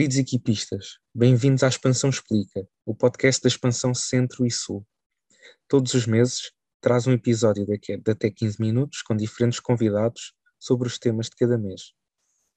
[0.00, 4.82] Queridos equipistas, bem-vindos à Expansão Explica, o podcast da Expansão Centro e Sul.
[5.68, 10.98] Todos os meses traz um episódio de até 15 minutos com diferentes convidados sobre os
[10.98, 11.92] temas de cada mês.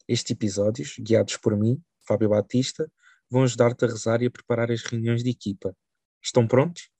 [0.07, 2.89] Estes episódios, guiados por mim, Fábio Batista,
[3.29, 5.75] vão ajudar-te a rezar e a preparar as reuniões de equipa.
[6.23, 6.92] Estão prontos?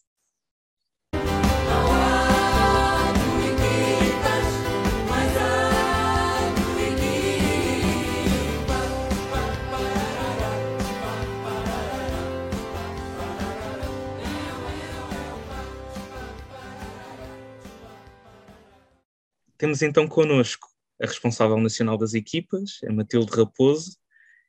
[19.63, 20.67] Temos então connosco
[21.01, 23.97] a responsável nacional das equipas, a Matilde Raposo,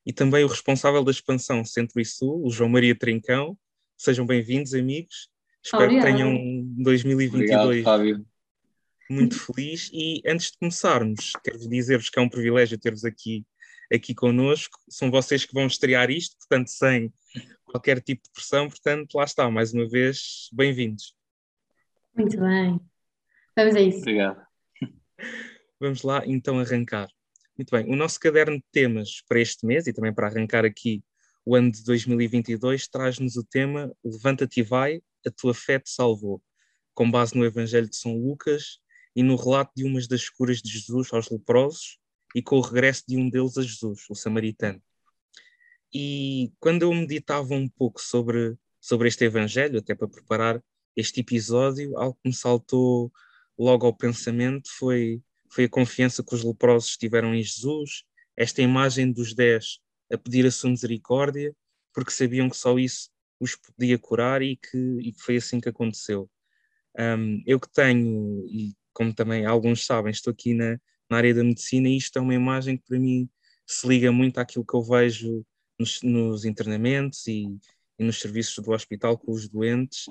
[0.05, 3.57] e também o responsável da expansão Centro e Sul, o João Maria Trincão.
[3.97, 5.31] Sejam bem-vindos, amigos.
[5.65, 6.11] Espero Obrigada.
[6.11, 8.27] que tenham um 2022 Obrigado,
[9.09, 9.89] muito feliz.
[9.93, 13.47] E antes de começarmos, quero dizer-vos que é um privilégio ter-vos aqui,
[13.93, 14.81] aqui connosco.
[14.89, 17.15] São vocês que vão estrear isto, portanto, sem
[17.65, 18.69] qualquer tipo de pressão.
[18.69, 21.15] Portanto, lá está, mais uma vez, bem-vindos.
[22.17, 22.81] Muito bem.
[23.57, 23.99] Vamos a isso.
[23.99, 24.44] Obrigado.
[25.81, 27.09] Vamos lá então arrancar.
[27.57, 31.03] Muito bem, o nosso caderno de temas para este mês e também para arrancar aqui
[31.45, 36.43] o ano de 2022 traz-nos o tema Levanta-te e vai, a tua fé te salvou,
[36.95, 38.79] com base no Evangelho de São Lucas
[39.15, 41.99] e no relato de umas das curas de Jesus aos leprosos
[42.35, 44.83] e com o regresso de um deles a Jesus, o samaritano.
[45.93, 50.63] E quando eu meditava um pouco sobre, sobre este Evangelho, até para preparar
[50.97, 53.13] este episódio, algo que me saltou
[53.59, 58.05] logo ao pensamento foi, foi a confiança que os leprosos tiveram em Jesus,
[58.37, 59.79] esta imagem dos dez
[60.13, 61.55] a pedir a sua misericórdia,
[61.93, 63.11] porque sabiam que só isso
[63.41, 66.31] os podia curar e que, e que foi assim que aconteceu.
[66.99, 70.79] Um, eu que tenho, e como também alguns sabem, estou aqui na,
[71.11, 73.29] na área da medicina e isto é uma imagem que para mim
[73.67, 75.45] se liga muito àquilo que eu vejo
[75.79, 77.47] nos, nos internamentos e,
[77.99, 80.07] e, nos serviços do hospital com os doentes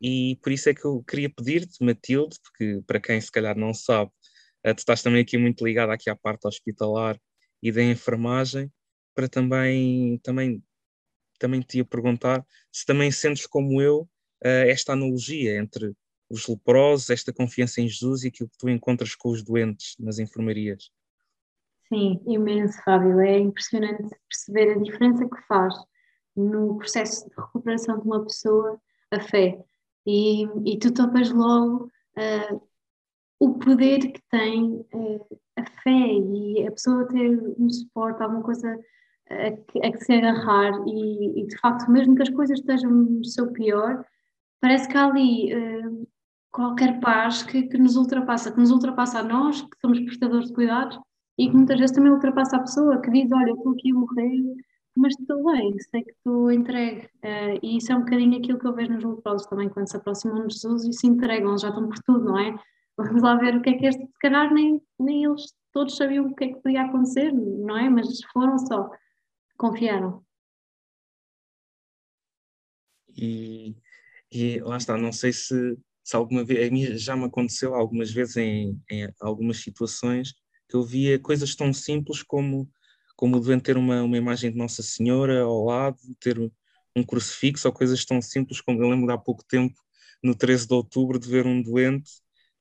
[0.00, 3.74] e por isso é que eu queria pedir-te, Matilde, porque para quem se calhar não
[3.74, 4.10] sabe,
[4.64, 7.20] eh, tu estás também aqui muito ligada aqui à parte hospitalar
[7.62, 8.72] e da enfermagem,
[9.14, 10.62] para também, também,
[11.38, 14.08] também te ia perguntar se também sentes como eu
[14.42, 15.94] eh, esta analogia entre
[16.30, 20.18] os leprosos, esta confiança em Jesus e aquilo que tu encontras com os doentes nas
[20.18, 20.90] enfermarias.
[21.88, 23.20] Sim, imenso, Fábio.
[23.20, 25.74] É impressionante perceber a diferença que faz
[26.36, 28.80] no processo de recuperação de uma pessoa
[29.10, 29.58] a fé
[30.06, 32.62] e, e tu topas logo uh,
[33.38, 38.78] o poder que tem uh, a fé e a pessoa ter um suporte, alguma coisa
[39.30, 42.90] a que, a que se agarrar e, e, de facto mesmo que as coisas estejam
[42.90, 44.04] no seu pior,
[44.60, 46.08] parece que há ali uh,
[46.50, 50.54] qualquer paz que, que, nos ultrapassa, que nos ultrapassa a nós, que somos prestadores de
[50.54, 50.98] cuidados
[51.38, 53.94] e que muitas vezes também ultrapassa a pessoa que diz, olha, eu estou aqui a
[53.94, 54.42] morrer
[54.96, 57.06] mas estou bem, sei que estou entregue.
[57.24, 59.96] Uh, e isso é um bocadinho aquilo que eu vejo nos leprosos também, quando se
[59.96, 62.56] aproximam de Jesus e se entregam, já estão por tudo, não é?
[62.96, 66.26] Vamos lá ver o que é que este, se calhar nem, nem eles todos sabiam
[66.26, 67.88] o que é que podia acontecer, não é?
[67.88, 68.90] Mas foram só,
[69.56, 70.24] confiaram.
[73.16, 73.76] E,
[74.30, 78.10] e lá está, não sei se, se alguma vez, a mim já me aconteceu algumas
[78.10, 80.34] vezes em, em algumas situações
[80.68, 82.70] que eu via coisas tão simples como
[83.20, 86.38] como devem ter uma, uma imagem de Nossa Senhora ao lado, ter
[86.96, 89.78] um crucifixo ou coisas tão simples como eu lembro de há pouco tempo,
[90.22, 92.10] no 13 de outubro, de ver um doente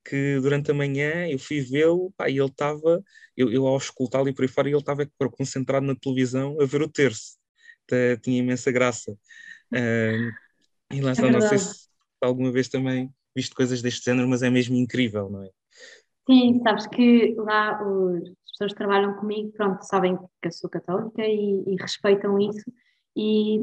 [0.03, 3.01] que durante a manhã eu fui vê-lo e ele estava,
[3.37, 6.81] eu, eu ao escutá-lo e por aí fora, ele estava concentrado na televisão a ver
[6.81, 7.37] o terço.
[8.21, 9.13] Tinha imensa graça.
[9.73, 10.29] Uh,
[10.91, 11.87] e lá é está, é não sei se
[12.21, 15.49] alguma vez também visto coisas deste género, mas é mesmo incrível, não é?
[16.29, 21.25] Sim, sabes que lá os, pessoas que trabalham comigo, pronto, sabem que eu sou católica
[21.25, 22.69] e, e respeitam isso
[23.15, 23.59] e,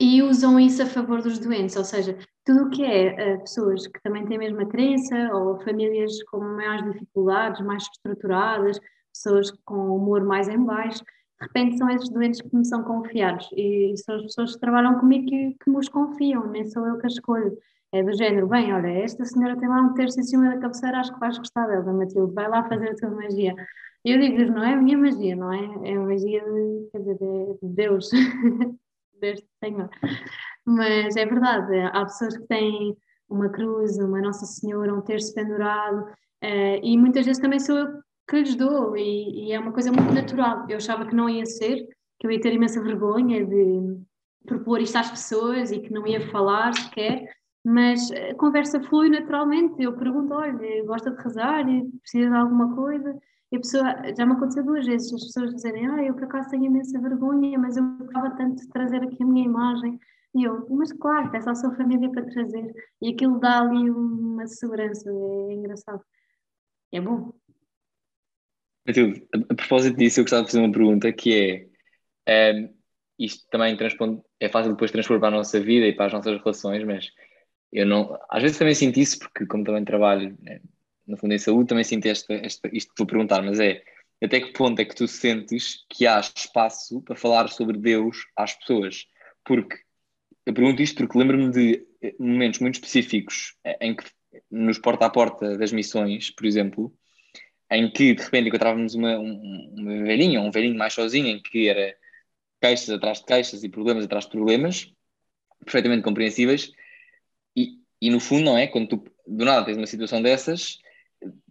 [0.00, 3.86] e, usam isso a favor dos doentes, ou seja, tudo o que é uh, pessoas
[3.88, 8.78] que também têm a mesma crença ou famílias com maiores dificuldades, mais estruturadas,
[9.12, 13.48] pessoas com humor mais em baixo, de repente são esses doentes que me são confiados
[13.52, 17.06] e, são as pessoas que trabalham comigo que, que me confiam, nem sou eu que
[17.06, 17.58] a escolho.
[17.94, 20.98] É do género, bem, olha, esta senhora tem lá um terço em cima da cabeceira,
[20.98, 23.54] acho que vais gostar dela, Matilde, vai lá fazer a tua magia.
[24.02, 25.90] Eu digo-lhes, não é a minha magia, não é?
[25.90, 27.18] É a magia de, quer dizer,
[27.62, 28.10] de Deus,
[29.20, 29.90] deste Senhor.
[30.64, 32.96] Mas é verdade, há pessoas que têm
[33.28, 36.04] uma cruz, uma Nossa Senhora, um terço pendurado,
[36.42, 39.92] uh, e muitas vezes também sou eu que lhes dou, e, e, é uma coisa
[39.92, 40.64] muito natural.
[40.66, 41.86] Eu achava que não ia ser,
[42.18, 44.00] que eu ia ter imensa vergonha de
[44.46, 47.28] propor isto às pessoas e que não ia falar sequer,
[47.64, 49.82] mas a conversa flui naturalmente.
[49.82, 51.64] Eu pergunto: olha, gosta de rezar?
[52.02, 53.18] Precisa de alguma coisa?
[53.52, 53.84] E a pessoa,
[54.16, 57.58] já me aconteceu duas vezes, as pessoas dizerem, ah, eu por acaso tenho imensa vergonha,
[57.58, 60.00] mas eu gostava tanto de trazer aqui a minha imagem.
[60.34, 62.72] E eu, mas claro, só a sua família para trazer.
[63.02, 66.02] E aquilo dá ali uma segurança, é engraçado.
[66.90, 67.32] É bom.
[68.86, 71.68] Matilde, a, propósito disso, eu gostava de fazer uma pergunta que
[72.26, 72.74] é, um,
[73.18, 73.76] isto também
[74.40, 77.10] é fácil depois transpor para a nossa vida e para as nossas relações, mas
[77.72, 80.60] eu não, às vezes também sinto isso, porque como também trabalho né,
[81.06, 83.82] no fundo em saúde, também sinto esta, esta, isto que vou perguntar, mas é
[84.22, 88.54] até que ponto é que tu sentes que há espaço para falar sobre Deus às
[88.54, 89.06] pessoas?
[89.44, 89.76] Porque
[90.46, 94.04] eu pergunto isto porque lembro-me de eh, momentos muito específicos eh, em que
[94.50, 96.94] nos porta a porta das missões, por exemplo,
[97.70, 101.68] em que de repente encontrávamos uma, um, uma velhinha, um velhinho mais sozinho, em que
[101.68, 101.96] era
[102.60, 104.92] queixas atrás de queixas e problemas atrás de problemas,
[105.64, 106.72] perfeitamente compreensíveis,
[108.02, 108.66] e, no fundo, não é?
[108.66, 110.80] Quando tu do nada tens uma situação dessas,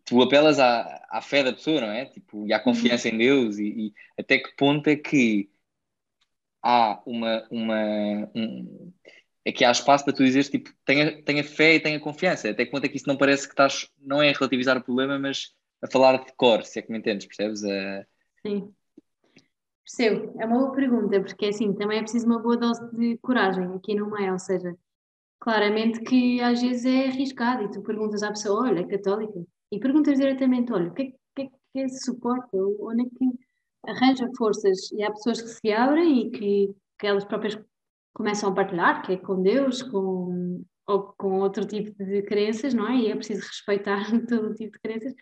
[0.04, 2.06] tu apelas à, à fé da pessoa, não é?
[2.08, 5.50] Tipo, e à confiança em Deus, e, e até que ponto é que
[6.62, 7.48] há uma.
[7.50, 8.92] uma um,
[9.46, 12.50] é que há espaço para tu dizeres, tipo, tenha, tenha fé e tenha confiança.
[12.50, 14.84] Até que ponto é que isso não parece que estás, não é a relativizar o
[14.84, 17.62] problema, mas a falar de cor, se é que me entendes, percebes?
[18.46, 18.72] Sim.
[19.84, 23.66] Percebo, é uma boa pergunta, porque assim, também é preciso uma boa dose de coragem
[23.74, 24.78] aqui no meio, ou seja,
[25.42, 29.80] claramente que às vezes é arriscado e tu perguntas à pessoa, olha, é católica, e
[29.80, 31.06] perguntas diretamente, olha, o que é
[31.36, 35.72] que, é que é suporta, onde é que arranja forças, e há pessoas que se
[35.72, 37.60] abrem e que, que elas próprias
[38.14, 42.88] começam a partilhar, que é com Deus, com, ou com outro tipo de crenças, não
[42.88, 42.98] é?
[42.98, 45.14] E é preciso respeitar todo tipo de crenças,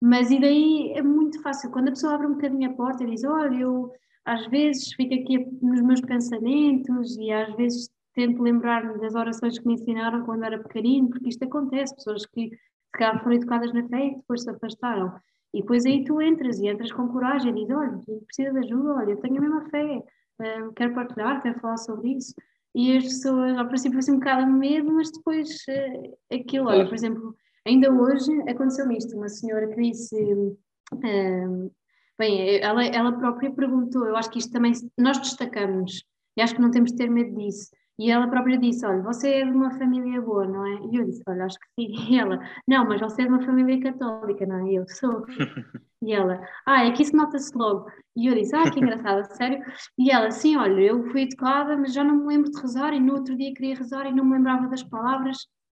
[0.00, 3.10] mas e daí é muito fácil, quando a pessoa abre um bocadinho a porta e
[3.10, 3.92] diz, olha, eu
[4.24, 9.66] às vezes fico aqui nos meus pensamentos e às vezes tento lembrar-me das orações que
[9.66, 13.86] me ensinaram quando era pequenino, porque isto acontece, pessoas que se calhar foram educadas na
[13.88, 15.12] fé e depois se afastaram.
[15.54, 18.94] E depois aí tu entras e entras com coragem e dizes, olha, precisa de ajuda,
[18.94, 22.34] olha, eu tenho a mesma fé, uh, quero partilhar, quero falar sobre isso.
[22.74, 26.94] E as pessoas, ao princípio, assim um bocado medo, mas depois uh, aquilo, olha, por
[26.94, 27.34] exemplo,
[27.66, 31.72] ainda hoje aconteceu isto, uma senhora que disse, uh,
[32.18, 36.04] bem, ela, ela própria perguntou, eu acho que isto também, nós destacamos,
[36.36, 39.28] e acho que não temos de ter medo disso, e ela própria disse: Olha, você
[39.28, 40.80] é de uma família boa, não é?
[40.92, 42.12] E eu disse: Olha, acho que sim.
[42.12, 44.72] E ela: Não, mas você é de uma família católica, não é?
[44.72, 45.24] E eu sou.
[46.00, 47.90] E ela: Ah, é que isso nota-se logo.
[48.14, 49.60] E eu disse: Ah, que engraçado, sério?
[49.98, 52.94] E ela: Sim, olha, eu fui educada, mas já não me lembro de rezar.
[52.94, 55.36] E no outro dia queria rezar e não me lembrava das palavras.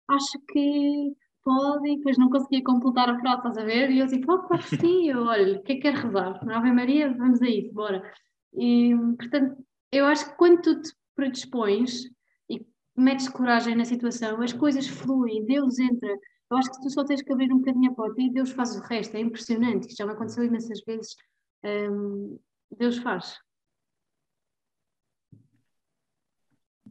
[0.09, 1.13] Acho que
[1.45, 1.89] pode.
[1.89, 3.93] E depois não conseguia completar a frase, estás a ver?
[3.93, 5.09] E eu disse: Oh, claro que sim.
[5.09, 6.41] Eu, olha, o que é que quer rezar?
[6.51, 8.03] Ave Maria, vamos a isso, bora.
[8.55, 9.57] E, portanto,
[9.93, 12.05] eu acho que quando tu te predispões
[12.49, 12.65] e
[12.97, 16.17] metes coragem na situação, as coisas fluem, Deus entra.
[16.49, 18.77] Eu acho que tu só tens que abrir um bocadinho a porta e Deus faz
[18.77, 19.17] o resto.
[19.17, 19.89] É impressionante.
[19.89, 21.17] Isto já me aconteceu imensas vezes.
[21.65, 22.39] Um,
[22.79, 23.37] Deus faz.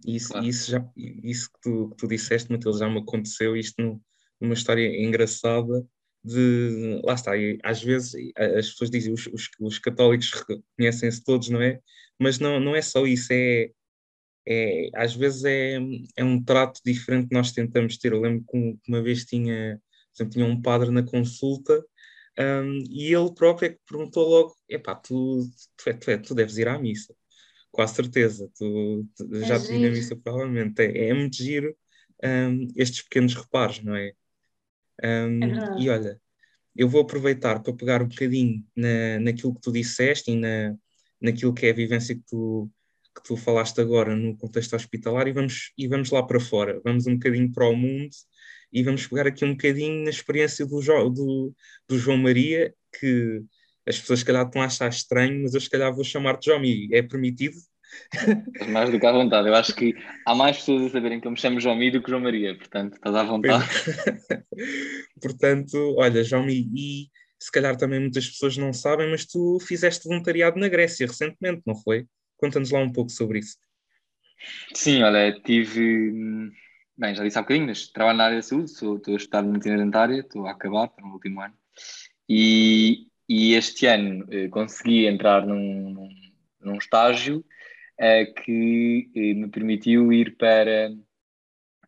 [0.06, 0.46] Isso, claro.
[0.46, 4.02] isso, já, isso que, tu, que tu disseste, Matheus, já me aconteceu isto
[4.40, 5.88] numa história engraçada
[6.24, 11.50] de lá está, e às vezes as pessoas dizem os, os, os católicos reconhecem-se todos,
[11.50, 11.80] não é?
[12.20, 13.72] Mas não, não é só isso, é
[14.48, 15.78] é, às vezes é,
[16.16, 18.14] é um trato diferente que nós tentamos ter.
[18.14, 19.80] Eu lembro que uma vez tinha,
[20.16, 21.84] exemplo, tinha um padre na consulta
[22.40, 26.36] um, e ele próprio é que perguntou logo: epá, tu, tu, é, tu, é, tu
[26.36, 27.14] deves ir à missa,
[27.72, 30.82] com a certeza, tu, tu é já te vi na missa provavelmente.
[30.82, 31.76] É, é muito giro
[32.24, 34.14] um, estes pequenos reparos, não é?
[35.04, 36.22] Um, é e olha,
[36.76, 40.76] eu vou aproveitar para pegar um bocadinho na, naquilo que tu disseste e na,
[41.20, 42.70] naquilo que é a vivência que tu,
[43.18, 47.08] que tu falaste agora no contexto hospitalar e vamos, e vamos lá para fora, vamos
[47.08, 48.12] um bocadinho para o mundo
[48.72, 51.54] e vamos pegar aqui um bocadinho na experiência do, jo, do,
[51.88, 53.42] do João Maria, que
[53.88, 56.60] as pessoas se calhar estão a achar estranho, mas eu se calhar vou chamar-te João
[56.60, 57.56] Mi, é permitido?
[58.68, 59.96] Mais do que à vontade, eu acho que
[60.26, 62.56] há mais pessoas a saberem que eu me chamo João Mi do que João Maria,
[62.56, 63.66] portanto estás à vontade.
[65.22, 67.08] portanto, olha, João Mi, e
[67.40, 71.76] se calhar também muitas pessoas não sabem, mas tu fizeste voluntariado na Grécia recentemente, não
[71.76, 72.06] foi?
[72.38, 73.58] Conta-nos lá um pouco sobre isso.
[74.74, 76.52] Sim, olha, tive.
[76.98, 79.44] Bem, já disse há bocadinho, mas trabalho na área da saúde, sou, estou a estudar
[79.44, 81.54] medicina dentária, estou a acabar, estou no último ano.
[82.28, 86.10] E, e este ano eh, consegui entrar num, num,
[86.62, 87.46] num estágio
[88.00, 90.92] eh, que eh, me permitiu ir para.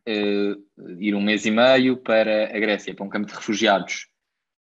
[0.06, 0.54] Eh,
[0.98, 4.08] ir um mês e meio para a Grécia, para um campo de refugiados,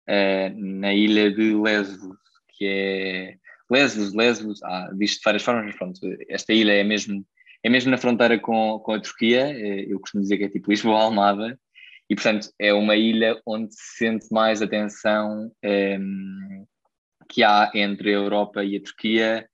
[0.05, 2.17] eh, na ilha de Lesbos,
[2.49, 3.38] que é
[3.69, 7.25] Lesbos, Lesbos, ah, diz de várias formas, mas pronto, esta ilha é mesmo,
[7.63, 10.71] é mesmo na fronteira com, com a Turquia, eh, eu costumo dizer que é tipo
[10.71, 11.59] Lisboa-Almada,
[12.09, 16.65] e portanto é uma ilha onde se sente mais a tensão, um, ehm,
[17.29, 19.47] que há entre a Europa e a Turquia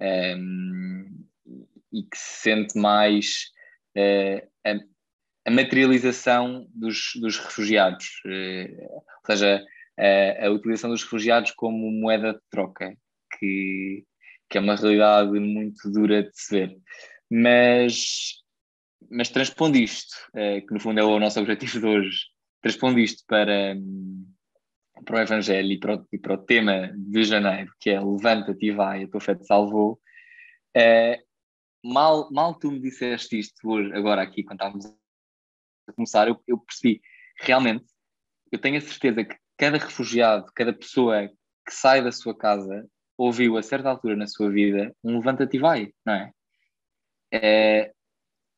[0.00, 1.26] um,
[1.92, 3.50] e que se sente mais
[3.96, 9.62] uh, a, a, materialização dos, dos refugiados, uh, ou seja,
[9.98, 12.96] a, a, utilização dos refugiados como moeda de troca,
[13.38, 14.04] que,
[14.48, 16.76] que é uma realidade muito dura de se ver.
[17.30, 18.42] Mas,
[19.10, 22.18] mas transpondo isto, uh, que no fundo é o nosso objetivo de hoje,
[22.62, 23.76] transpondo isto para,
[25.04, 28.66] para o Evangelho e para o, e para o tema de janeiro, que é levanta-te
[28.66, 30.00] e vai, a tua fé te salvou,
[30.76, 31.28] uh,
[31.84, 34.86] mal, mal tu me disseste isto hoje, agora aqui, quando estávamos
[35.88, 37.00] a começar, eu, eu percebi,
[37.40, 37.86] realmente,
[38.50, 41.28] eu tenho a certeza que cada refugiado, cada pessoa
[41.66, 42.88] que sai da sua casa,
[43.18, 46.32] ouviu a certa altura na sua vida um levanta-te e vai, não é?
[47.32, 47.92] é?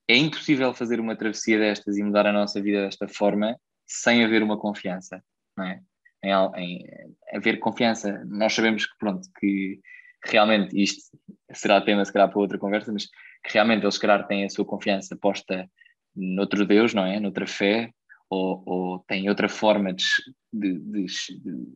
[0.07, 4.43] É impossível fazer uma travessia destas e mudar a nossa vida desta forma sem haver
[4.43, 5.23] uma confiança,
[5.57, 5.81] não é?
[6.23, 6.87] Em, em,
[7.33, 8.23] haver confiança.
[8.27, 9.81] Nós sabemos que, pronto, que
[10.25, 11.17] realmente isto
[11.53, 14.51] será tema, se calhar, para outra conversa, mas que realmente eles, se calhar, têm a
[14.51, 15.69] sua confiança posta
[16.15, 17.19] noutro Deus, não é?
[17.19, 17.91] Noutra fé,
[18.29, 20.05] ou, ou têm outra forma de,
[20.53, 21.75] de, de, de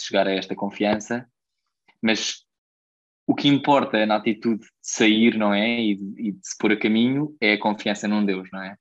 [0.00, 1.26] chegar a esta confiança,
[2.02, 2.44] mas
[3.26, 5.80] o que importa na atitude de sair, não é?
[5.80, 8.76] E de, e de se pôr a caminho é a confiança num Deus, não é?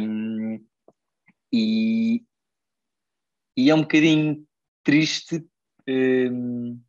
[0.00, 0.64] Um,
[1.52, 2.24] e,
[3.56, 4.46] e é um bocadinho
[4.82, 5.44] triste
[5.86, 6.80] um,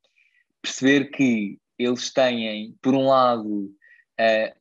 [0.62, 3.74] perceber que eles têm, por um lado,
[4.20, 4.56] a,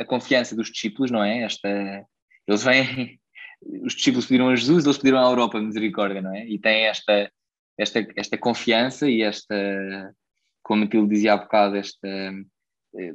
[0.00, 1.42] a confiança dos discípulos, não é?
[1.44, 2.06] Esta,
[2.46, 3.20] eles vêm,
[3.84, 6.46] os discípulos pediram a Jesus, eles pediram à Europa misericórdia, não é?
[6.46, 7.32] E têm esta,
[7.78, 10.14] esta, esta confiança e esta,
[10.62, 12.08] como aquilo dizia há bocado, esta.
[12.08, 13.14] Eh,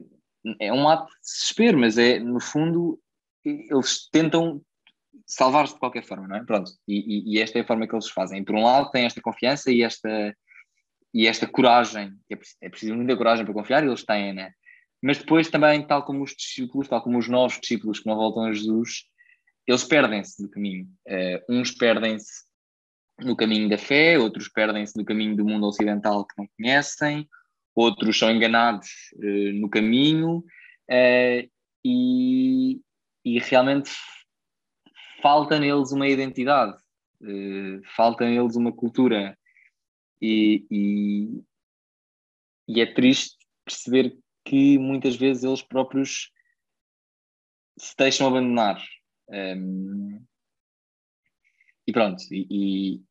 [0.60, 3.00] é um ato de desespero, mas é, no fundo,
[3.44, 4.62] eles tentam
[5.26, 6.44] salvar-se de qualquer forma, não é?
[6.44, 8.44] Pronto, e, e, esta é a forma que eles fazem.
[8.44, 10.36] Por um lado, têm esta confiança e esta,
[11.14, 14.52] e esta coragem, é, é preciso muita coragem para confiar, e eles têm, né?
[15.02, 18.44] Mas depois também, tal como os discípulos, tal como os novos discípulos que não voltam
[18.44, 19.04] a Jesus,
[19.68, 20.88] eles perdem-se no caminho.
[21.08, 22.47] Uh, uns perdem-se
[23.20, 27.28] no caminho da fé, outros perdem-se no caminho do mundo ocidental que não conhecem,
[27.76, 31.50] outros são enganados uh, no caminho uh,
[31.84, 32.82] e,
[33.26, 33.92] e realmente
[35.22, 36.78] falta neles uma identidade,
[37.96, 39.36] falta neles uma cultura
[40.22, 41.44] e, e,
[42.68, 46.32] e é triste perceber que muitas vezes eles próprios
[47.78, 48.82] se deixam abandonar.
[49.30, 50.24] Um,
[51.86, 53.02] e pronto, e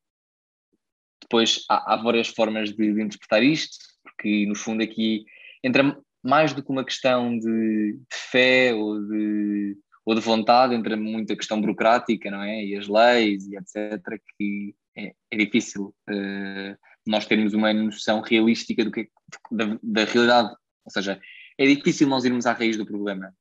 [1.27, 5.25] depois há, há, várias formas de, de, interpretar isto, porque no fundo aqui
[5.63, 10.97] entra mais do que uma questão de, de fé ou de, ou de vontade, entra
[10.97, 12.65] muita questão burocrática, não é?
[12.65, 18.85] E as leis e etc., que é, é difícil uh, nós termos uma noção realística
[18.85, 19.09] do que,
[19.51, 20.55] da, da realidade.
[20.85, 21.21] Ou seja,
[21.59, 23.33] é difícil nós irmos à raiz do problema.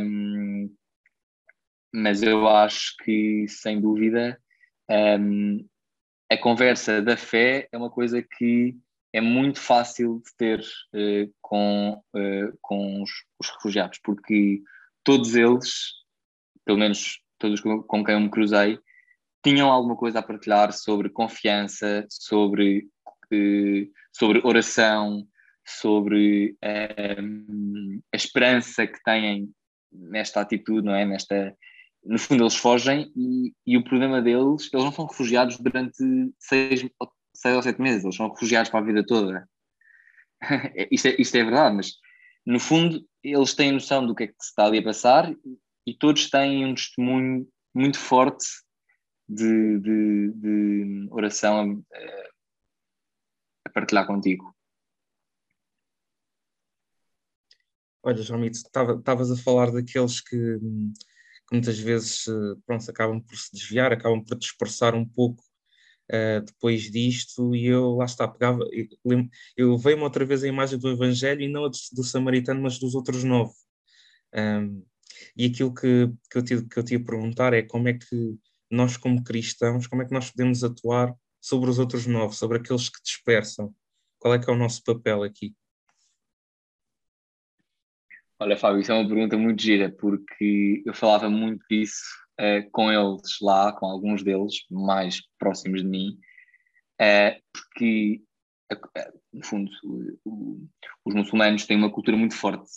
[0.00, 0.74] Um,
[1.92, 4.38] mas eu acho que, sem dúvida,
[4.90, 5.66] um,
[6.30, 8.76] a conversa da fé é uma coisa que
[9.12, 14.62] é muito fácil de ter uh, com, uh, com os, os, refugiados, porque
[15.02, 15.92] todos eles,
[16.64, 18.78] pelo menos todos com, quem eu me cruzei,
[19.42, 22.88] tinham alguma coisa a partilhar sobre confiança, sobre,
[23.32, 25.26] uh, sobre oração,
[25.64, 29.50] sobre a esperança que têm
[29.90, 31.04] nesta atitude, não é?
[31.04, 31.56] Nesta,
[32.06, 35.96] no fundo, eles fogem e, e, o problema deles, eles não são refugiados durante
[36.38, 36.84] seis,
[37.34, 39.48] seis ou sete meses, eles são refugiados para a vida toda.
[40.90, 41.92] isto, é, isto é verdade, mas
[42.44, 45.34] no fundo, eles têm noção do que é que se está ali a passar
[45.86, 48.46] e todos têm um testemunho muito forte
[49.28, 52.28] de, de, de oração a,
[53.66, 54.54] a, partilhar contigo.
[58.02, 60.58] Olha, João Mito, estavas a falar daqueles que,
[61.48, 65.42] que, muitas vezes eh, pronto, acabam por se desviar, acabam por dispersar um pouco
[66.10, 70.78] uh, depois disto, e eu lá está, pegava, eu, eu veio-me outra vez a imagem
[70.78, 73.54] do Evangelho e não a do, do samaritano, mas dos outros nove.
[74.34, 74.84] Um,
[75.36, 78.36] e aquilo que, que, eu te, que eu te ia perguntar é como é que
[78.70, 82.88] nós, como cristãos, como é que nós podemos atuar sobre os outros nove, sobre aqueles
[82.88, 83.74] que dispersam?
[84.18, 85.54] Qual é que é o nosso papel aqui?
[88.38, 92.04] Olha, Fábio, isso é uma pergunta muito gira, porque eu falava muito disso
[92.38, 96.18] uh, com eles lá, com alguns deles mais próximos de mim,
[97.00, 98.22] uh, porque,
[98.70, 99.70] uh, no fundo,
[101.04, 102.70] os muçulmanos têm uma cultura muito forte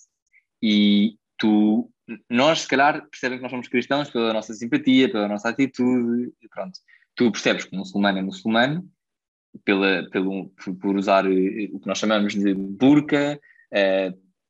[0.64, 1.92] e tu
[2.30, 6.80] nós, se calhar, percebem que nós somos cristãos pela nossa simpatia, pela nossa atitude, pronto.
[7.16, 8.90] Tu percebes que o muçulmano é muçulmano
[9.64, 10.50] pela, pelo,
[10.82, 13.40] por usar o que nós chamamos de burca,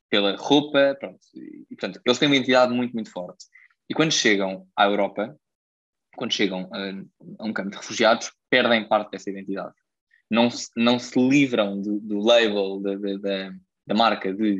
[0.09, 1.19] pela roupa, pronto.
[1.35, 3.45] E, portanto, eles têm uma identidade muito, muito forte.
[3.89, 5.37] E quando chegam à Europa,
[6.15, 9.73] quando chegam a, a um campo de refugiados, perdem parte dessa identidade.
[10.29, 13.53] Não se, não se livram do, do label da, da,
[13.87, 14.59] da, marca de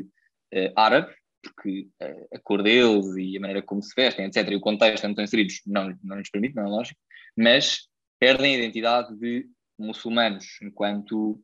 [0.54, 4.56] uh, árabe, porque uh, a cor deles e a maneira como se vestem, etc., e
[4.56, 6.98] o contexto onde estão inseridos não, não lhes permite, não é lógico,
[7.36, 7.88] mas
[8.18, 11.40] perdem a identidade de muçulmanos enquanto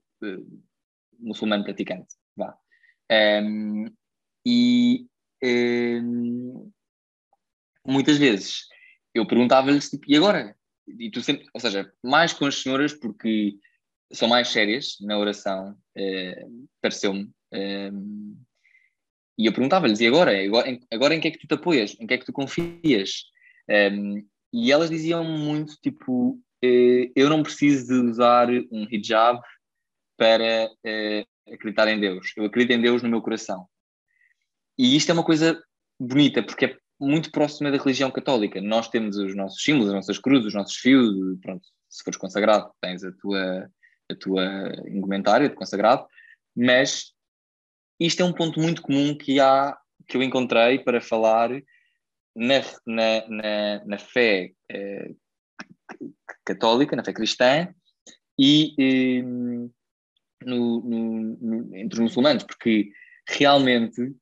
[1.19, 2.15] muçulmano praticante.
[2.37, 2.57] Vá.
[3.11, 3.87] Um,
[4.45, 5.07] e
[5.43, 6.71] um,
[7.87, 8.67] muitas vezes
[9.15, 10.57] eu perguntava-lhes, tipo, e agora?
[10.87, 13.57] E tu sempre, ou seja, mais com as senhoras, porque
[14.13, 16.47] são mais sérias na oração, eh,
[16.81, 17.29] pareceu-me.
[17.53, 17.91] Eh,
[19.39, 20.33] e eu perguntava-lhes, e agora?
[20.45, 20.79] agora?
[20.93, 21.97] Agora em que é que tu te apoias?
[21.99, 23.25] Em que é que tu confias?
[23.69, 23.91] Eh,
[24.53, 29.41] e elas diziam muito, tipo, eh, eu não preciso de usar um hijab
[30.17, 32.33] para eh, acreditar em Deus.
[32.37, 33.67] Eu acredito em Deus no meu coração.
[34.79, 35.63] E isto é uma coisa
[35.99, 38.61] bonita, porque é muito próxima da religião católica.
[38.61, 42.71] Nós temos os nossos símbolos, as nossas cruzes, os nossos fios, pronto, se fores consagrado,
[42.81, 43.71] tens a tua,
[44.11, 46.07] a tua indumentária de consagrado,
[46.55, 47.13] mas
[47.99, 49.77] isto é um ponto muito comum que há,
[50.07, 51.51] que eu encontrei para falar
[52.35, 55.15] na, na, na, na fé eh,
[56.45, 57.69] católica, na fé cristã
[58.39, 59.71] e eh,
[60.47, 62.93] no, no, no, entre os muçulmanos, porque
[63.29, 64.15] realmente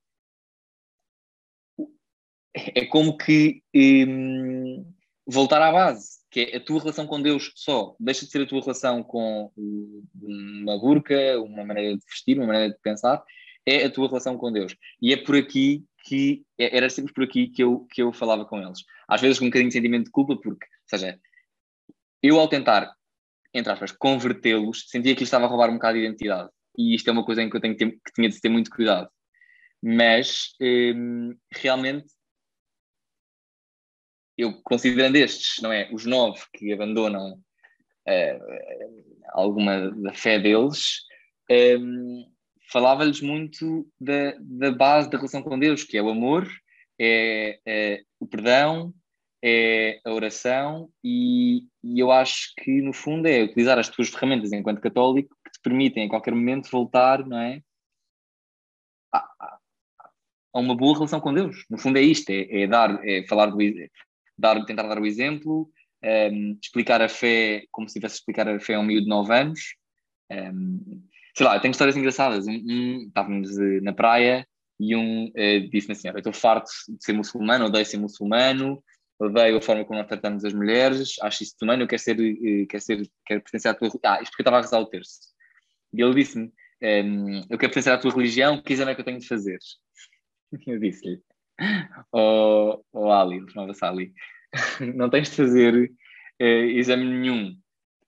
[2.55, 4.85] é como que um,
[5.27, 7.95] voltar à base, que é a tua relação com Deus só.
[8.01, 9.53] Deixa de ser a tua relação com
[10.21, 13.23] uma burca, uma maneira de vestir, uma maneira de pensar,
[13.67, 14.75] é a tua relação com Deus.
[15.01, 18.45] E é por aqui que, é, era sempre por aqui que eu, que eu falava
[18.45, 18.85] com eles.
[19.09, 21.19] Às vezes com um bocadinho de sentimento de culpa, porque, ou seja,
[22.23, 22.95] eu ao tentar,
[23.55, 26.51] entre aspas, convertê-los, sentia que lhes estava a roubar um bocado de identidade.
[26.77, 28.49] E isto é uma coisa em que eu tenho que, ter, que tinha de ter
[28.49, 29.09] muito cuidado.
[29.83, 32.07] Mas, hum, realmente,
[34.37, 41.03] eu considerando estes, não é, os nove que abandonam uh, alguma da fé deles,
[41.79, 42.25] um,
[42.73, 46.49] falava-lhes muito da, da base da relação com Deus, que é o amor,
[46.99, 48.93] é, é o perdão,
[49.47, 54.51] é a oração e, e, eu acho que no fundo é utilizar as tuas ferramentas
[54.53, 57.61] enquanto católico que te permitem a qualquer momento voltar, não é?
[59.13, 59.19] A,
[60.55, 61.67] a uma boa relação com Deus.
[61.69, 63.59] No fundo é isto, é, é dar, é falar do,
[64.39, 65.71] dar, tentar dar o exemplo,
[66.03, 69.05] um, ehm, explicar a fé como se tivesse a explicar a fé a um miúdo
[69.05, 69.61] de 9 anos.
[70.31, 71.03] Um, ehm,
[71.37, 72.47] sei lá, tenho histórias engraçadas.
[72.47, 74.47] Um, um estávamos uh, na praia
[74.81, 78.83] e um uh, disse-me assim: Eu estou farto de ser muçulmano, odeio ser muçulmano,
[79.19, 82.67] odeio a forma como nós tratamos as mulheres, acho isso também, eu quero ser, uh,
[82.67, 85.35] quero, ser quero pertencer à tua Ah, isto porque eu estava a rezar o terço.
[85.93, 89.05] E ele disse-me: um, Eu quero pertencer à tua religião, que exame é que eu
[89.05, 89.59] tenho de fazer?
[90.67, 91.21] Eu disse-lhe:
[92.13, 94.13] oh, oh Ali, chamava-se Ali,
[94.95, 97.57] não tens de fazer uh, exame nenhum.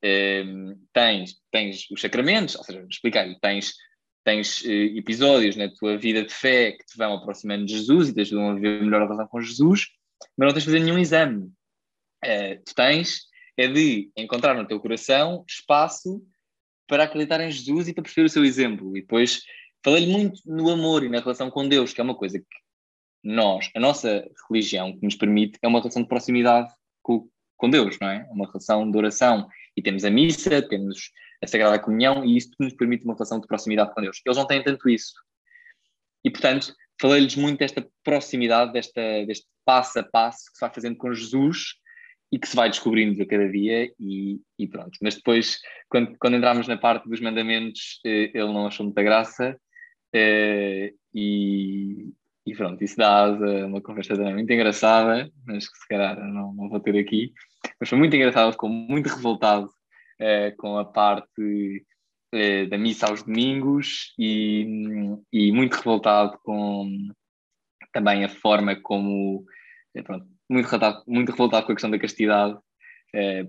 [0.04, 3.74] Uh, tens, tens os sacramentos, ou seja, explicar-lhe, tens,
[4.24, 8.14] tens uh, episódios na tua vida de fé que te vão aproximando de Jesus e
[8.14, 9.86] te ajudam a viver melhor a relação com Jesus,
[10.36, 11.44] mas não tens de fazer nenhum exame.
[12.24, 13.26] Uh, tu tens
[13.56, 16.22] é de encontrar no teu coração espaço
[16.86, 18.96] para acreditar em Jesus e para perceber o seu exemplo.
[18.96, 19.42] E depois
[19.82, 22.46] falei-lhe muito no amor e na relação com Deus, que é uma coisa que
[23.24, 27.98] nós, a nossa religião que nos permite é uma relação de proximidade com, com Deus,
[28.00, 28.28] não é?
[28.30, 29.48] Uma relação de oração.
[29.76, 31.10] E temos a missa, temos
[31.42, 34.20] a Sagrada Comunhão, e isso nos permite uma relação de proximidade com Deus.
[34.24, 35.12] Eles não têm tanto isso.
[36.24, 40.96] E, portanto, falei-lhes muito desta proximidade, desta, deste passo a passo que se vai fazendo
[40.96, 41.74] com Jesus
[42.32, 44.98] e que se vai descobrindo a cada dia e, e pronto.
[45.00, 49.58] Mas depois, quando, quando entramos na parte dos mandamentos, eh, ele não achou muita graça
[50.12, 52.12] eh, e,
[52.44, 56.52] e pronto, isso dá a uma conversa também muito engraçada, mas que se calhar não,
[56.52, 57.32] não vou ter aqui.
[57.78, 59.70] Mas foi muito engraçado, ficou muito revoltado
[60.18, 61.84] eh, com a parte
[62.32, 64.66] eh, da missa aos domingos e,
[65.32, 67.08] e muito revoltado com
[67.92, 69.44] também a forma como.
[69.94, 72.58] Eh, pronto, muito revoltado, muito revoltado com a questão da castidade,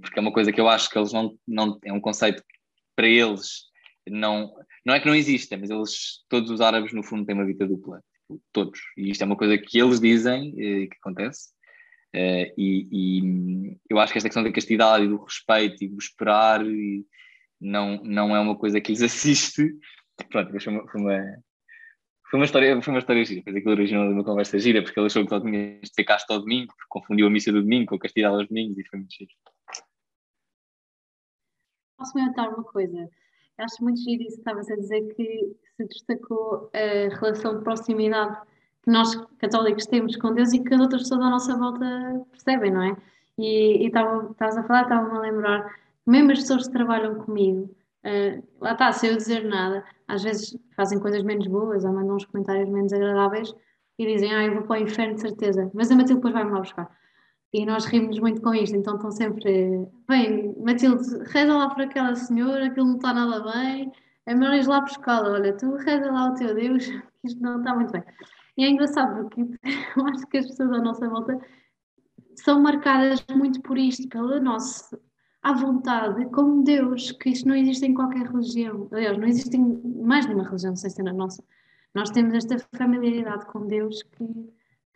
[0.01, 1.37] porque é uma coisa que eu acho que eles não.
[1.47, 2.59] não é um conceito que
[2.95, 3.63] para eles
[4.07, 4.53] não.
[4.85, 7.67] Não é que não exista, mas eles, todos os árabes, no fundo, têm uma vida
[7.67, 8.01] dupla
[8.53, 8.79] todos.
[8.97, 11.49] E isto é uma coisa que eles dizem eh, que acontece.
[12.13, 16.65] E, e, eu acho que esta questão da castidade e do respeito e do esperar
[16.65, 17.05] e
[17.59, 19.75] não, não é uma coisa que lhes assiste.
[20.29, 21.43] Pronto, mas foi uma, foi uma,
[22.29, 23.39] foi uma história, foi uma história gira.
[23.39, 26.31] Depois aquilo originou uma conversa gira, porque ele achou que só tinha de ser casto
[26.31, 28.99] ao domingo, porque confundiu a missa do domingo com a castidade aos domingos e foi
[28.99, 29.31] muito giro.
[31.97, 33.09] Posso comentar uma coisa?
[33.57, 38.39] Acho muito giro isso, estavas a dizer que se destacou a relação de proximidade
[38.83, 42.71] que nós católicos temos com Deus e que as outras pessoas à nossa volta percebem,
[42.71, 42.95] não é?
[43.39, 45.75] E estavas a falar, estava-me a lembrar,
[46.07, 47.69] mesmo as pessoas que trabalham comigo,
[48.05, 52.15] uh, lá está, sem eu dizer nada, às vezes fazem coisas menos boas ou mandam
[52.15, 53.53] uns comentários menos agradáveis
[53.99, 56.51] e dizem, ah, eu vou para o inferno de certeza, mas a Matilde depois vai-me
[56.51, 56.89] lá buscar.
[57.53, 62.13] E nós rimos muito com isto, então estão sempre, bem, Matilde, reza lá por aquela
[62.15, 63.91] senhora, aquilo não está nada bem,
[64.25, 66.83] é melhor ir lá buscá-la, olha, tu reza lá o teu Deus,
[67.23, 68.03] isto não está muito bem.
[68.57, 69.41] E é engraçado porque
[69.97, 71.39] eu acho que as pessoas à nossa volta
[72.35, 74.99] são marcadas muito por isto, pela nossa
[75.41, 78.87] à vontade, como Deus, que isto não existe em qualquer religião.
[78.91, 81.43] Aliás, não existe em mais nenhuma religião, sem ser na nossa.
[81.93, 84.25] Nós temos esta familiaridade com Deus que,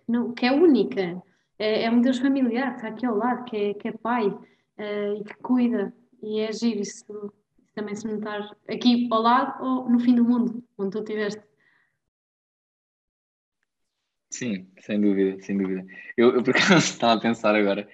[0.07, 1.21] não, que é única.
[1.57, 4.27] É, é, um Deus familiar, que está aqui ao lado, que é, que é pai
[4.27, 5.93] uh, e que cuida.
[6.21, 7.31] E é agir isso
[7.73, 11.41] também se notar aqui ao lado ou no fim do mundo, onde tu estiveste.
[14.29, 15.85] Sim, sem dúvida, sem dúvida.
[16.15, 17.87] Eu, eu por acaso estava a pensar agora,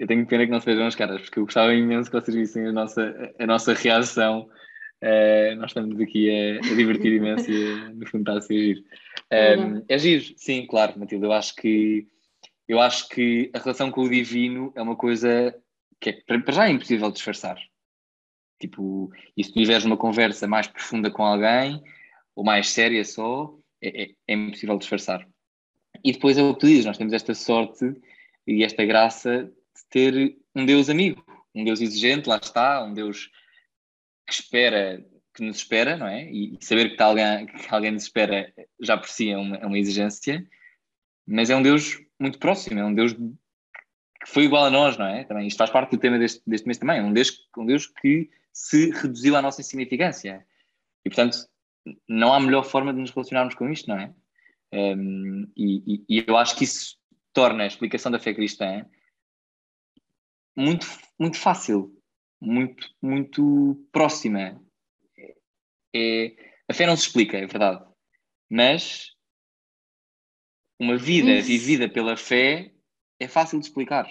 [0.00, 2.34] eu tenho pena que não se vejam as caras, porque eu gostava imenso que vocês
[2.34, 4.48] vissem a nossa, a nossa reação.
[5.02, 8.82] Uh, nós estamos aqui a, a divertir imenso e a, no fundo está a ser.
[9.30, 11.26] Um, é giro, sim, claro, Matilde.
[11.26, 12.08] Eu acho que
[12.66, 15.54] eu acho que a relação com o divino é uma coisa
[16.00, 17.58] que é, para já é impossível disfarçar.
[18.58, 21.78] Tipo, e se tiveres uma conversa mais profunda com alguém,
[22.34, 25.28] ou mais séria só, é, é, é impossível disfarçar.
[26.02, 27.92] E depois é o que tu dizes, nós temos esta sorte
[28.46, 29.52] e esta graça
[29.90, 31.24] ter um Deus amigo,
[31.54, 33.30] um Deus exigente, lá está, um Deus
[34.26, 36.30] que espera, que nos espera, não é?
[36.30, 39.78] E, saber que, alguém, que alguém nos espera já por si é uma, é uma
[39.78, 40.46] exigência,
[41.26, 45.06] mas é um Deus muito próximo, é um Deus que foi igual a nós, não
[45.06, 45.24] é?
[45.24, 47.86] Também, isto faz parte do tema deste, deste mês também, é um Deus, um Deus
[47.86, 50.44] que se reduziu à nossa insignificância.
[51.04, 51.38] E, portanto,
[52.06, 54.12] não há melhor forma de nos relacionarmos com isto, não é?
[54.72, 56.96] Um, e, e, eu acho que isso
[57.32, 58.86] torna a explicação da fé cristã
[60.56, 60.86] muito,
[61.18, 61.96] muito fácil,
[62.40, 64.60] muito, muito próxima.
[65.94, 66.34] É,
[66.68, 67.84] a fé não se explica, é verdade,
[68.48, 69.14] mas
[70.78, 71.48] uma vida isso.
[71.48, 72.72] vivida pela fé
[73.18, 74.06] é fácil de explicar.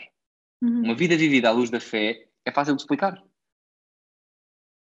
[0.61, 0.83] Uhum.
[0.83, 3.23] Uma vida vivida à luz da fé é fácil de explicar.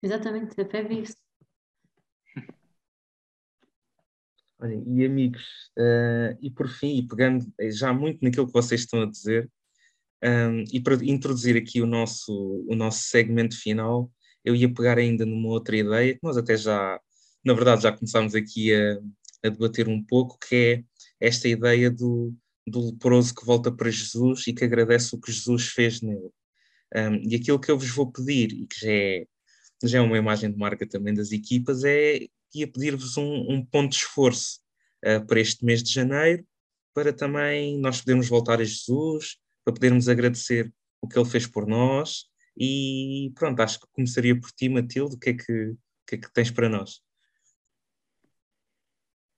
[0.02, 1.16] Exatamente, a fé vive-se.
[4.58, 9.02] Olha, e amigos, uh, e por fim, e pegando já muito naquilo que vocês estão
[9.02, 9.50] a dizer,
[10.24, 14.10] um, e para introduzir aqui o nosso, o nosso segmento final,
[14.42, 16.98] eu ia pegar ainda numa outra ideia, que nós até já,
[17.44, 18.98] na verdade, já começámos aqui a,
[19.44, 20.84] a debater um pouco, que é
[21.20, 22.34] esta ideia do,
[22.66, 26.30] do leproso que volta para Jesus e que agradece o que Jesus fez nele.
[26.96, 29.26] Um, e aquilo que eu vos vou pedir, e que já é,
[29.82, 33.90] já é uma imagem de marca também das equipas, é ia pedir-vos um, um, ponto
[33.90, 34.60] de esforço
[35.04, 36.46] uh, para este mês de janeiro,
[36.94, 41.66] para também nós podermos voltar a Jesus, para podermos agradecer o que ele fez por
[41.66, 42.24] nós.
[42.56, 46.18] E pronto, acho que começaria por ti, Matilde, o que é que, o que, é
[46.18, 47.02] que tens para nós?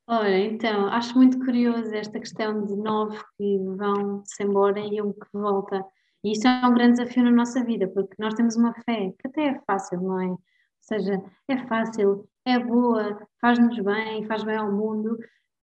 [0.08, 5.26] Olha, então, acho muito curioso esta questão de nove que vão-se embora e um que
[5.32, 5.84] volta.
[6.22, 9.26] E isso é um grande desafio na nossa vida, porque nós temos uma fé que
[9.26, 10.28] até é fácil, não é?
[10.28, 10.40] Ou
[10.80, 15.18] seja, é fácil é boa, faz-nos bem, faz bem ao mundo,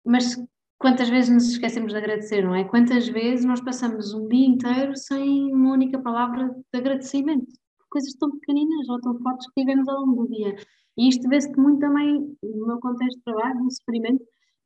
[0.06, 0.36] mas
[0.84, 2.66] quantas vezes nos esquecemos de agradecer, não é?
[2.66, 7.48] Quantas vezes nós passamos um dia inteiro sem uma única palavra de agradecimento?
[7.90, 10.54] Coisas tão pequeninas ou tão fortes que vivemos ao longo do dia.
[10.98, 14.26] E isto vê-se muito também no meu contexto de trabalho, no sofrimento.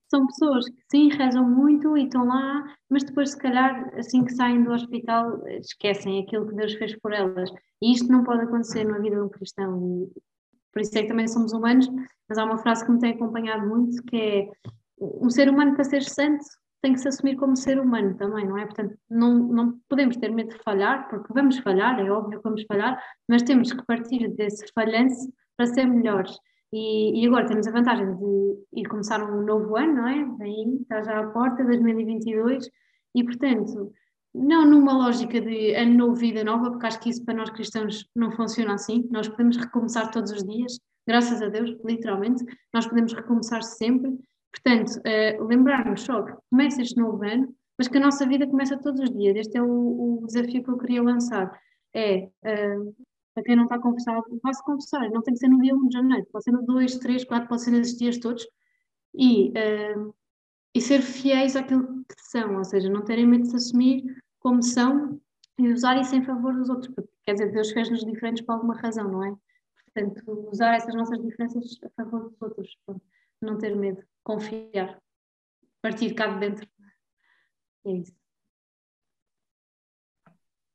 [0.09, 4.33] São pessoas que sim, rezam muito e estão lá, mas depois, se calhar, assim que
[4.33, 7.51] saem do hospital, esquecem aquilo que Deus fez por elas.
[7.79, 9.77] E isto não pode acontecer na vida de um cristão.
[9.85, 10.21] E
[10.73, 11.87] por isso é que também somos humanos,
[12.27, 14.51] mas há uma frase que me tem acompanhado muito que é
[14.99, 16.43] um ser humano para ser santo
[16.81, 18.65] tem que se assumir como ser humano também, não é?
[18.65, 22.63] Portanto, não, não podemos ter medo de falhar, porque vamos falhar, é óbvio que vamos
[22.67, 26.37] falhar, mas temos que partir desse falhanço para ser melhores.
[26.71, 30.23] E, e, agora temos a vantagem de ir começar um novo ano, não é?
[30.37, 32.69] Vem, está já à porta, 2022,
[33.15, 33.91] e portanto,
[34.35, 38.05] não numa lógica de ano novo, vida nova, porque acho que isso para nós cristãos
[38.15, 39.07] não funciona assim.
[39.09, 44.11] Nós podemos recomeçar todos os dias, graças a Deus, literalmente, nós podemos recomeçar sempre.
[44.51, 48.77] Portanto, uh, lembrar-nos só que começa este novo ano, mas que a nossa vida começa
[48.77, 49.35] todos os dias.
[49.35, 51.51] Este é o, o desafio que eu queria lançar.
[51.93, 52.95] É, uh,
[53.33, 55.09] para quem não está conversado, vá-se conversar.
[55.11, 57.47] Não tem que ser no dia 1 de janeiro, pode ser no 2, 3, 4,
[57.47, 58.47] pode ser nesses dias todos.
[59.13, 60.13] E, uh,
[60.73, 64.03] e ser fiéis àquilo que são, ou seja, não terem medo de se assumir
[64.39, 65.19] como são
[65.57, 66.93] e usar isso em favor dos outros.
[66.93, 69.35] Porque, quer dizer, Deus fez-nos diferentes por alguma razão, não é?
[69.93, 72.77] Portanto, usar essas nossas diferenças a favor dos outros.
[73.41, 75.01] Não ter medo, confiar,
[75.81, 76.67] partir cá de dentro.
[77.85, 78.13] É isso.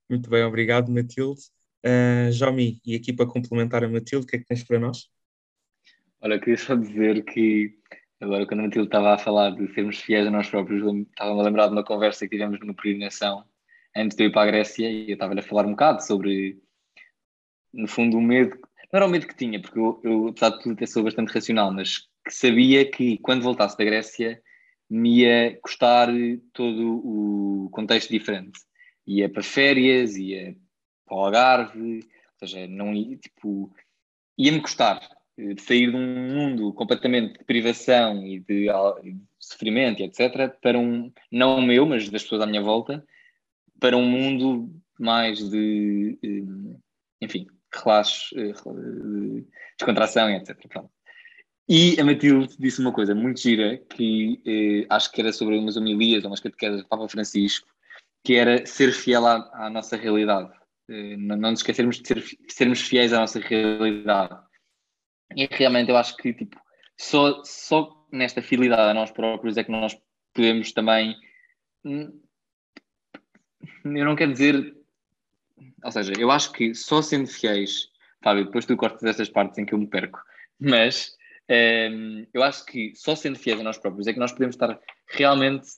[0.09, 1.43] Muito bem, obrigado, Matilde.
[1.85, 5.11] Uh, Jomi, e aqui para complementar a Matilde, o que é que tens para nós?
[6.23, 7.79] Olha, queria só dizer que
[8.21, 11.45] agora quando a Matilde estava a falar de sermos fiéis a nós próprios, estava-me a
[11.45, 13.45] lembrar de uma conversa que tivemos no Peregrinação
[13.95, 16.59] antes de eu ir para a Grécia e eu estava a falar um bocado sobre,
[17.71, 18.57] no fundo, o medo.
[18.91, 21.33] Não era o medo que tinha, porque eu, eu apesar de tudo, até sou bastante
[21.33, 24.43] racional, mas que sabia que quando voltasse da Grécia
[24.89, 26.09] me ia custar
[26.53, 28.61] todo o contexto diferente.
[29.07, 30.57] Ia para férias, ia
[31.07, 33.75] para o Algarve, ou seja, não ia, tipo,
[34.39, 35.01] ia-me custar
[35.37, 41.11] de sair de um mundo completamente de privação e de, de sofrimento, etc., para um,
[41.31, 43.05] não o meu, mas das pessoas à minha volta,
[43.81, 46.77] para um mundo mais de, eh,
[47.21, 49.47] enfim, relaxo, eh, de
[49.79, 50.57] descontração, etc.
[50.69, 50.91] Pronto.
[51.69, 55.77] E a Matilde disse uma coisa muito gira, que eh, acho que era sobre umas
[55.77, 57.69] homilias ou umas catequeses do Papa Francisco,
[58.25, 60.51] que era ser fiel à, à nossa realidade.
[60.89, 64.37] Eh, não, não nos esquecermos de ser, sermos fiéis à nossa realidade.
[65.37, 66.61] E realmente eu acho que tipo,
[66.97, 69.97] só, só nesta fidelidade a nós próprios é que nós
[70.35, 71.17] podemos também.
[71.85, 72.21] Hum,
[73.85, 74.77] eu não quero dizer.
[75.85, 77.89] Ou seja, eu acho que só sendo fiéis,
[78.23, 80.21] Fábio, depois tu cortas essas partes em que eu me perco,
[80.61, 81.17] mas
[81.51, 84.79] um, eu acho que só sendo fiéis a nós próprios é que nós podemos estar
[85.09, 85.69] realmente,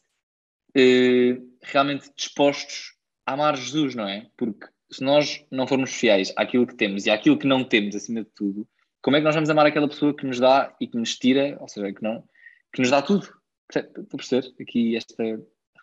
[0.76, 2.94] uh, realmente dispostos
[3.26, 4.28] a amar Jesus, não é?
[4.36, 8.22] Porque se nós não formos fiéis àquilo que temos e àquilo que não temos, acima
[8.22, 8.68] de tudo,
[9.02, 11.58] como é que nós vamos amar aquela pessoa que nos dá e que nos tira,
[11.60, 12.24] ou seja, que, não,
[12.72, 13.28] que nos dá tudo?
[13.74, 15.14] Estou a perceber aqui esta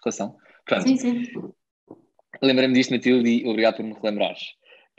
[0.03, 0.37] relação.
[0.65, 1.53] Portanto, sim, sim.
[2.41, 4.41] Lembrei-me disto, Matilde, e obrigado por me relembrares.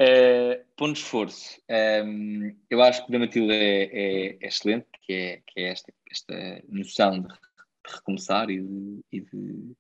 [0.03, 1.61] Uh, ponto de esforço.
[1.71, 5.61] Um, ehm, eu acho que o da Matilde é, é, é, excelente, que é, que
[5.61, 9.77] é esta, esta noção de, de recomeçar e de, e de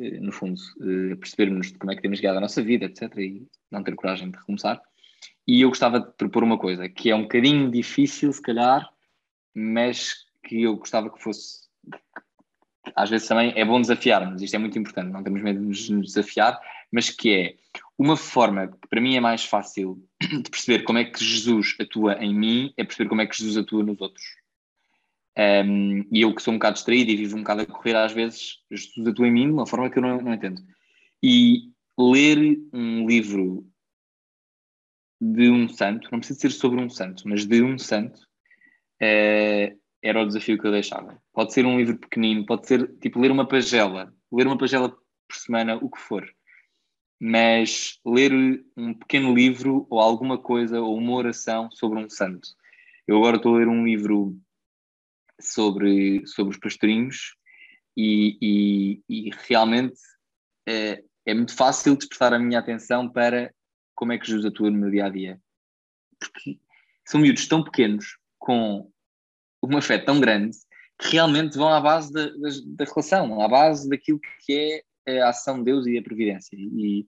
[0.00, 3.12] eh, no fundo, uh, percebermos como é que temos guiado a nossa vida, etc.
[3.18, 4.80] E não ter coragem de recomeçar.
[5.46, 8.88] E eu gostava de propor uma coisa, que é um bocadinho difícil, se calhar,
[9.52, 11.64] mas que eu gostava que fosse.
[12.94, 16.06] Às vezes também é bom desafiarmos, isto é muito importante, não temos medo de nos
[16.06, 16.60] desafiar,
[16.92, 17.56] mas que é
[17.98, 22.14] uma forma que para mim é mais fácil de perceber como é que Jesus atua
[22.22, 24.24] em mim, é perceber como é que Jesus atua nos outros.
[25.36, 28.12] Um, e eu que sou um bocado distraído e vivo um bocado a correr às
[28.12, 30.62] vezes, Jesus atua em mim de uma forma que eu não, não entendo.
[31.22, 33.66] E ler um livro
[35.20, 38.20] de um santo, não precisa ser sobre um santo, mas de um santo,
[39.00, 41.20] é, era o desafio que eu deixava.
[41.32, 45.36] Pode ser um livro pequenino, pode ser tipo ler uma pagela, ler uma pagela por
[45.36, 46.28] semana, o que for.
[47.20, 48.32] Mas ler
[48.76, 52.48] um pequeno livro ou alguma coisa ou uma oração sobre um santo.
[53.06, 54.36] Eu agora estou a ler um livro
[55.40, 57.34] sobre, sobre os pastorinhos
[57.96, 60.00] e, e, e realmente
[60.66, 63.54] é, é muito fácil despertar a minha atenção para
[63.94, 65.40] como é que Jesus atua no meu dia a dia.
[66.18, 66.58] Porque
[67.06, 68.90] são miúdos tão pequenos, com
[69.62, 70.56] uma fé tão grande,
[70.98, 75.28] que realmente vão à base da, da, da relação, à base daquilo que é a
[75.28, 76.56] ação de Deus e a providência.
[76.56, 77.06] E,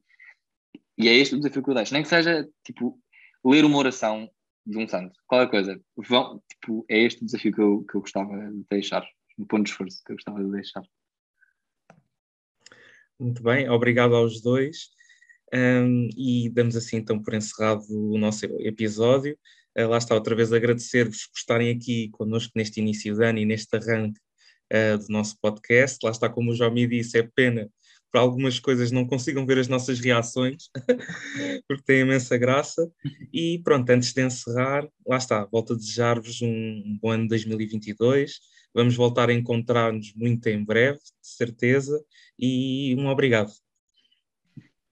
[0.98, 1.92] e é este o desafio que eu deixo.
[1.92, 2.98] Nem que seja, tipo,
[3.44, 4.30] ler uma oração
[4.66, 5.80] de um santo, qualquer coisa.
[5.96, 9.06] Vão, tipo, é este o desafio que eu, que eu gostava de deixar,
[9.38, 10.82] um ponto de esforço que eu gostava de deixar.
[13.18, 14.90] Muito bem, obrigado aos dois.
[15.54, 19.38] Um, e damos assim então por encerrado o nosso episódio.
[19.78, 23.44] Uh, lá está outra vez agradecer-vos por estarem aqui connosco neste início de ano e
[23.44, 24.18] neste arranque
[24.72, 25.98] uh, do nosso podcast.
[26.02, 27.70] Lá está, como o João disse, é pena
[28.16, 30.70] para algumas coisas não consigam ver as nossas reações,
[31.68, 32.90] porque tem imensa graça.
[33.30, 38.40] E pronto, antes de encerrar, lá está, volto a desejar-vos um, um bom ano 2022.
[38.74, 42.02] Vamos voltar a encontrar-nos muito em breve, de certeza,
[42.38, 43.52] e um obrigado.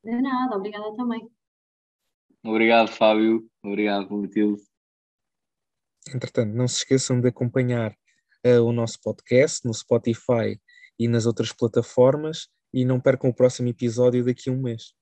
[0.05, 1.27] De nada, obrigada também.
[2.45, 3.49] Obrigado, Fábio.
[3.63, 4.61] Obrigado, Matilde.
[6.15, 7.97] Entretanto, não se esqueçam de acompanhar
[8.45, 10.61] uh, o nosso podcast no Spotify
[10.99, 14.93] e nas outras plataformas e não percam o próximo episódio daqui a um mês.